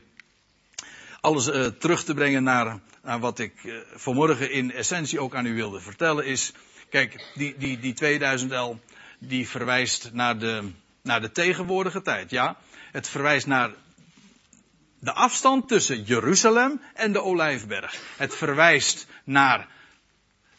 [1.21, 5.45] alles uh, terug te brengen naar, naar wat ik uh, vanmorgen in essentie ook aan
[5.45, 6.53] u wilde vertellen is.
[6.89, 8.77] Kijk, die, die, die 2011
[9.19, 10.71] die verwijst naar de,
[11.01, 12.29] naar de tegenwoordige tijd.
[12.29, 12.57] Ja,
[12.91, 13.71] het verwijst naar
[14.99, 18.01] de afstand tussen Jeruzalem en de Olijfberg.
[18.17, 19.67] Het verwijst naar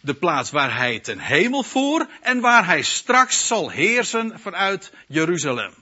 [0.00, 5.74] de plaats waar hij ten hemel voer en waar hij straks zal heersen vanuit Jeruzalem.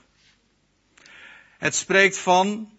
[1.57, 2.71] Het spreekt van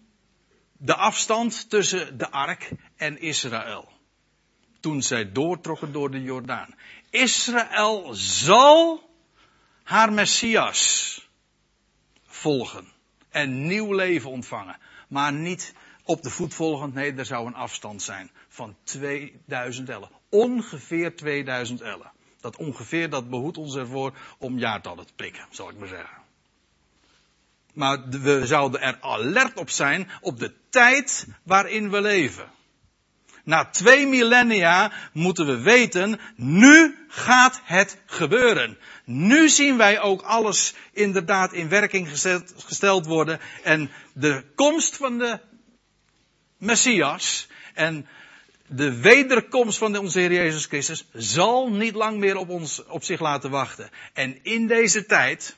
[0.71, 3.91] de afstand tussen de ark en Israël.
[4.79, 6.75] Toen zij doortrokken door de Jordaan.
[7.09, 9.09] Israël zal
[9.83, 11.27] haar Messias
[12.25, 12.93] volgen
[13.33, 14.77] en nieuw leven ontvangen.
[15.07, 15.73] Maar niet
[16.03, 20.09] op de voet volgend, nee, er zou een afstand zijn van 2000 ellen.
[20.29, 22.11] Ongeveer 2000 ellen.
[22.41, 26.21] Dat ongeveer, dat behoedt ons ervoor om jaartallen te prikken, zal ik maar zeggen.
[27.73, 32.51] Maar we zouden er alert op zijn op de tijd waarin we leven.
[33.43, 38.77] Na twee millennia moeten we weten, nu gaat het gebeuren.
[39.05, 43.39] Nu zien wij ook alles inderdaad in werking gesteld, gesteld worden.
[43.63, 45.39] En de komst van de
[46.57, 48.07] Messias en
[48.67, 53.19] de wederkomst van onze Heer Jezus Christus zal niet lang meer op ons, op zich
[53.19, 53.89] laten wachten.
[54.13, 55.57] En in deze tijd,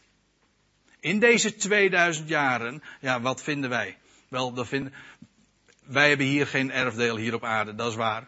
[0.99, 3.97] in deze 2000 jaren, ja, wat vinden wij?
[4.27, 4.69] Wel, dat
[5.85, 8.27] wij hebben hier geen erfdeel hier op aarde, dat is waar.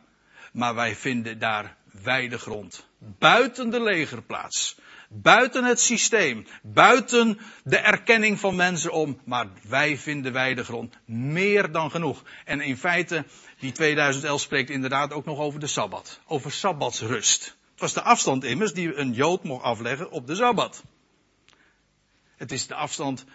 [0.52, 2.88] Maar wij vinden daar wijde grond.
[2.98, 4.78] Buiten de legerplaats.
[5.10, 6.48] Buiten het systeem.
[6.62, 9.22] Buiten de erkenning van mensen om.
[9.26, 10.98] Maar wij vinden wijde grond.
[11.06, 12.24] Meer dan genoeg.
[12.46, 13.26] En in feite,
[13.60, 16.20] die 2011 spreekt inderdaad ook nog over de Sabbat.
[16.26, 17.46] Over Sabbatsrust.
[17.72, 20.84] Het was de afstand immers die een Jood mocht afleggen op de Sabbat.
[22.36, 23.26] Het is de afstand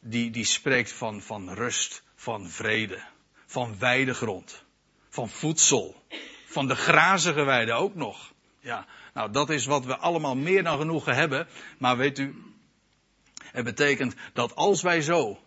[0.00, 3.02] die, die spreekt van, van rust, van vrede
[3.50, 4.64] van weidegrond.
[5.08, 6.04] Van voedsel.
[6.46, 8.32] Van de grazige weide ook nog.
[8.60, 11.48] Ja, nou dat is wat we allemaal meer dan genoeg hebben.
[11.78, 12.34] Maar weet u,
[13.42, 15.38] het betekent dat als wij zo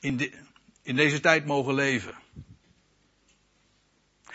[0.00, 0.32] in,
[0.82, 2.14] in deze tijd mogen leven.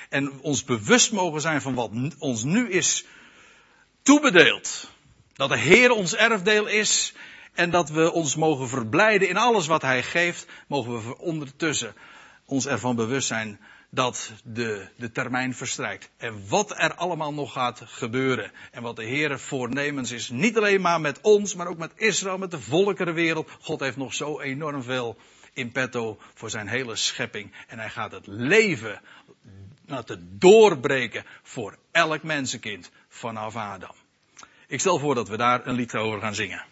[0.10, 3.06] En ons bewust mogen zijn van wat ons nu is
[4.02, 4.90] toebedeeld.
[5.34, 7.14] Dat de Heer ons erfdeel is.
[7.54, 10.46] En dat we ons mogen verblijden in alles wat Hij geeft.
[10.68, 11.96] Mogen we ondertussen
[12.46, 13.60] ons ervan bewust zijn
[13.94, 16.10] dat de, de termijn verstrijkt.
[16.18, 18.52] En wat er allemaal nog gaat gebeuren.
[18.72, 20.30] En wat de Heer voornemens is.
[20.30, 23.50] Niet alleen maar met ons, maar ook met Israël, met de volkerenwereld.
[23.62, 25.18] God heeft nog zo enorm veel
[25.54, 27.54] in petto voor zijn hele schepping.
[27.68, 29.02] En hij gaat het leven
[29.86, 33.96] laten doorbreken voor elk mensenkind vanaf Adam.
[34.68, 36.66] Ik stel voor dat we daar een lied over gaan zingen.